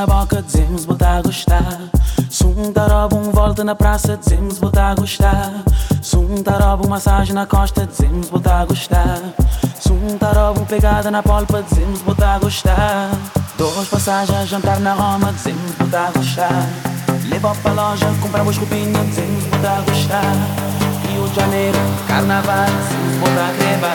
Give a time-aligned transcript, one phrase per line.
[0.00, 1.78] Na boca, dizemos botar a gostar.
[2.30, 5.52] Sum tarobo, um volta na praça, dizemos botar a gostar.
[6.00, 9.18] Sum tarobo, massagem na costa, dizemos botar a gostar.
[9.78, 13.10] Sum tarobo, pegada na polpa, dizemos botar a gostar.
[13.58, 16.66] Dois passagens, jantar na Roma, dizemos botar a gostar.
[17.28, 20.34] Leva pra loja, compramos roupinha, dizemos botar a gostar.
[21.08, 23.92] Rio de Janeiro, carnaval, dizemos botar a greba.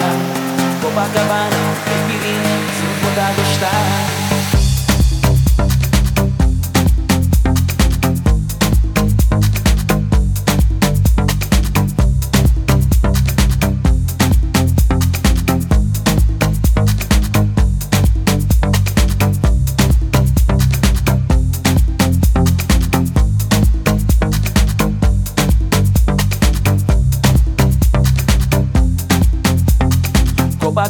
[0.84, 4.25] Copacabana, caipirinha, dizemos botar a gostar.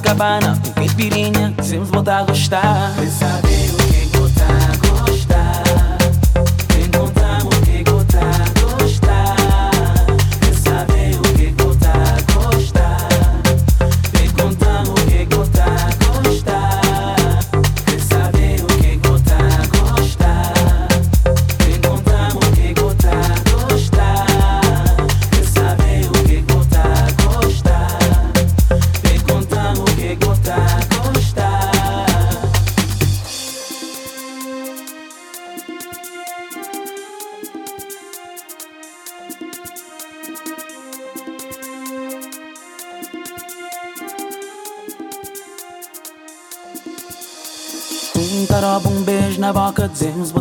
[0.06, 2.94] Copacabana, com caipirinha, sempre voltar a gostar.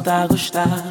[0.05, 0.85] Botar a gostar.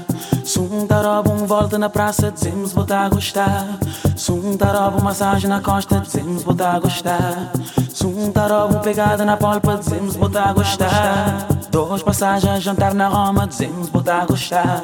[0.43, 3.77] Sum tarobo, um volta na praça, dizemos botar a gostar.
[4.15, 7.51] Sum tarobo, massagem na costa, dizemos botar a gostar.
[7.93, 11.47] Sum tarobo, pegada na polpa, dizemos botar a gostar.
[11.69, 14.81] Dois passagens, jantar na Roma, dizemos botar a gostar.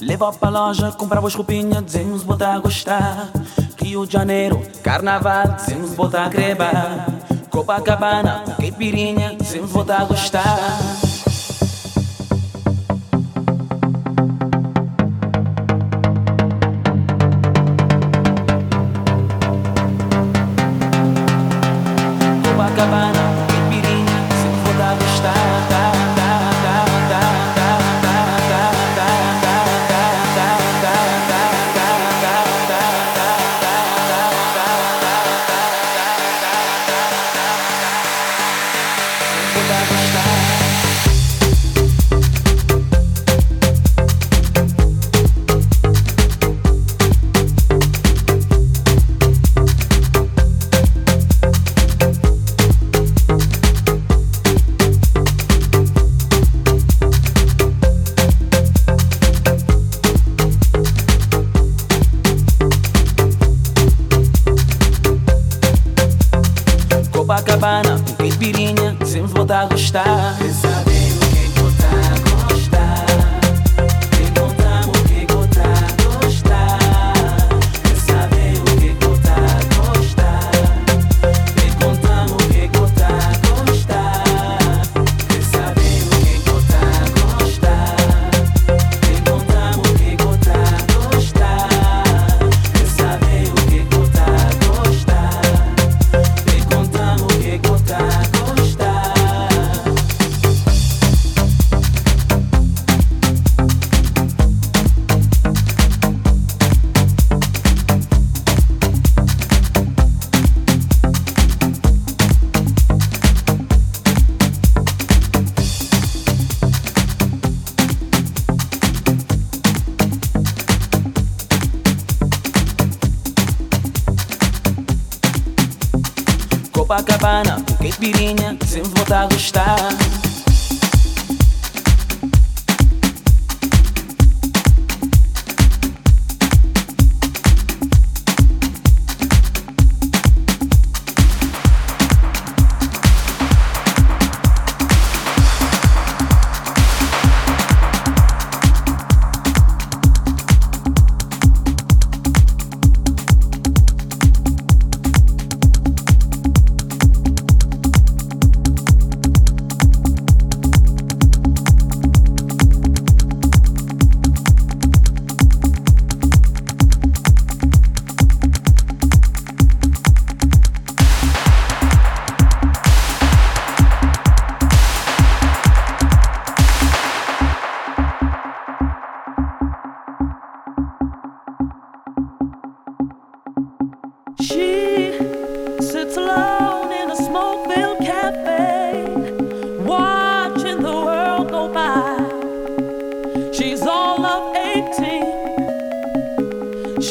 [0.00, 3.28] Levou pra loja, comprava as roupinhas, dizemos botar a gostar.
[3.78, 6.70] Rio de Janeiro, carnaval, dizemos botar a creba.
[7.50, 11.05] Copacabana, caipirinha, dizemos botar a gostar.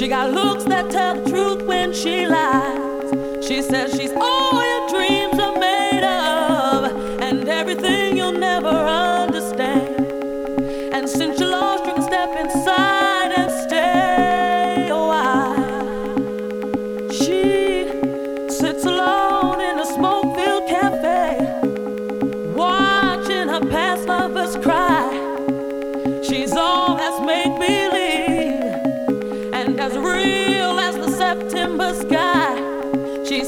[0.06, 3.44] She got looks that tell the truth when she lies.
[3.44, 4.65] She says she's always.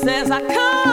[0.08, 0.87] says I come.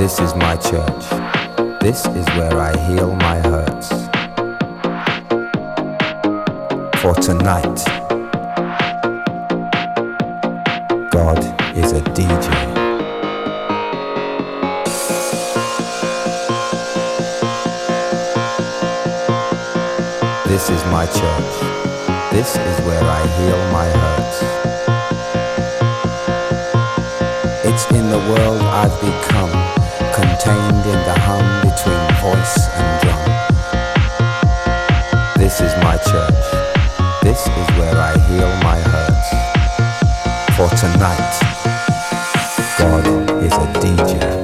[0.00, 1.04] This is my church.
[1.82, 3.90] This is where I heal my hurts.
[7.02, 7.84] For tonight,
[11.10, 11.38] God
[11.76, 12.48] is a DJ.
[20.46, 21.52] This is my church.
[22.32, 24.40] This is where I heal my hurts.
[27.66, 29.69] It's in the world I've become
[30.20, 33.24] contained in the hum between voice and drum.
[35.38, 36.44] This is my church.
[37.22, 39.28] This is where I heal my hurts.
[40.56, 41.32] For tonight,
[42.78, 43.06] God
[43.42, 44.39] is a DJ.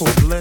[0.00, 0.39] cold blood.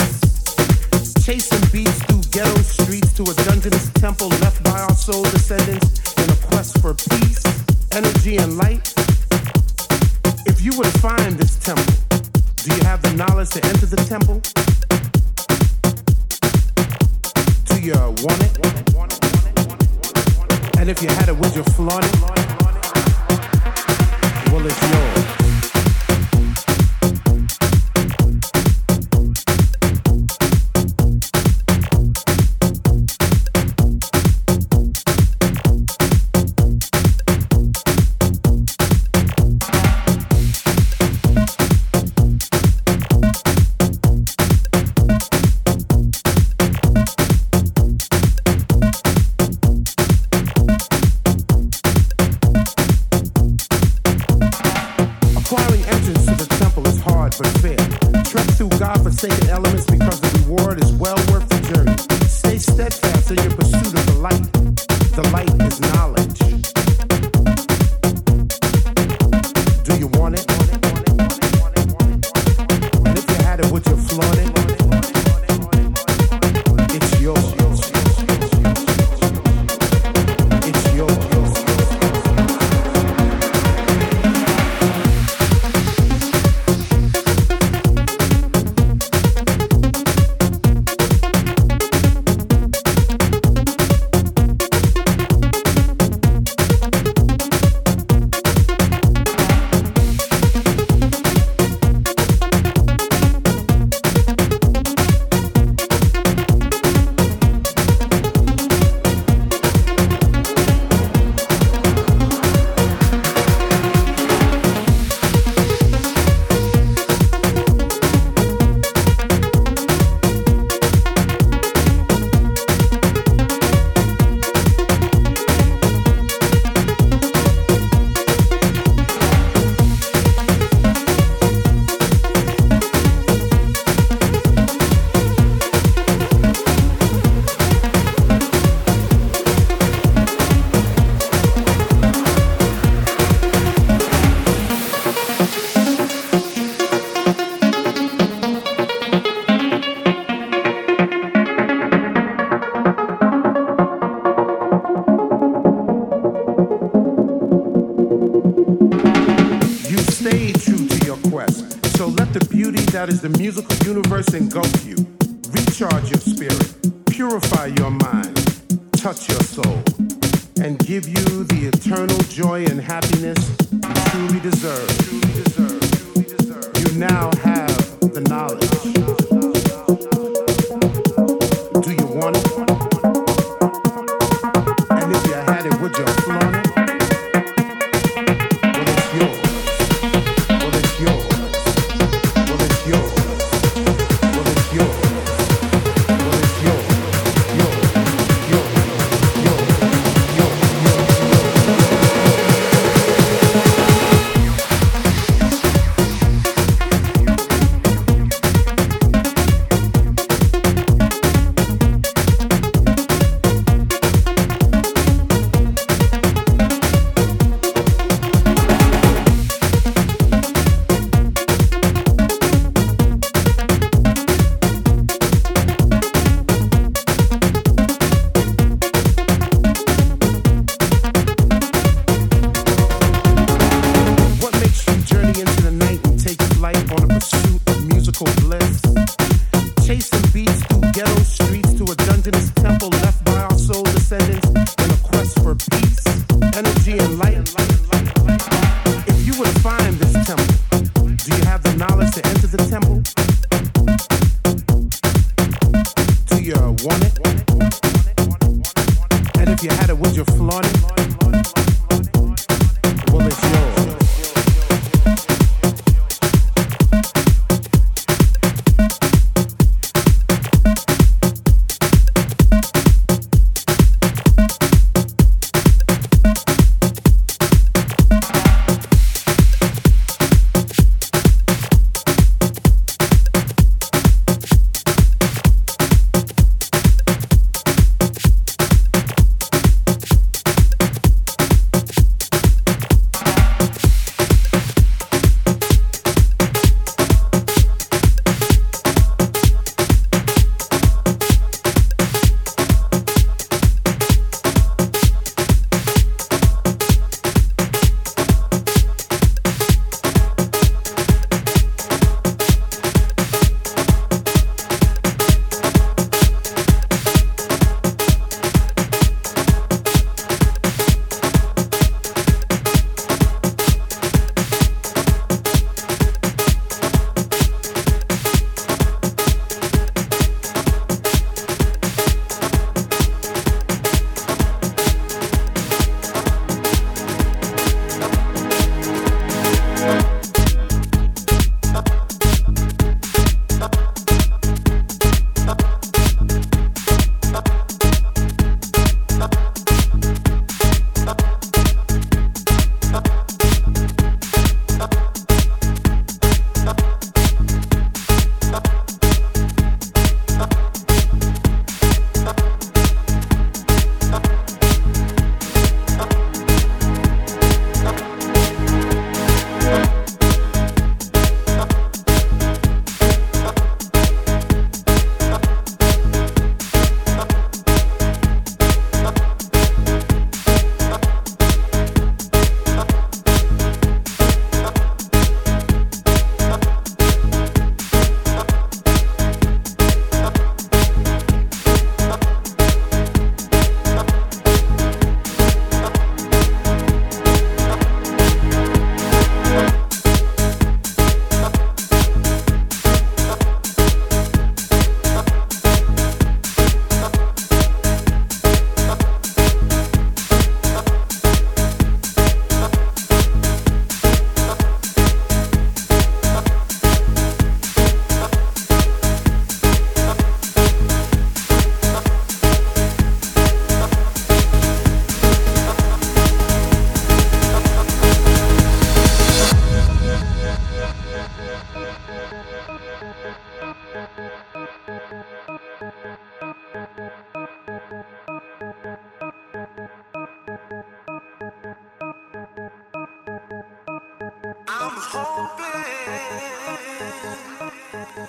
[163.00, 164.89] that is the musical universe engulf you.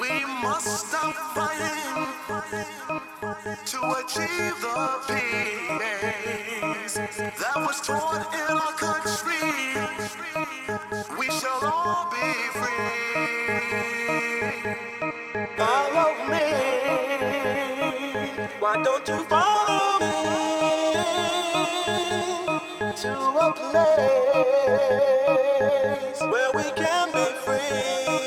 [0.00, 2.08] We must stop fighting
[3.66, 6.96] to achieve the peace
[7.40, 9.54] that was torn in our country.
[11.18, 13.34] We shall all be free.
[15.56, 16.44] Follow me.
[18.60, 20.12] Why don't you follow me
[22.96, 23.12] to
[23.46, 23.80] a place
[26.20, 28.25] where we can be free?